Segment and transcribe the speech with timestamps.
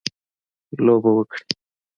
[0.85, 1.41] لوبه وکړي.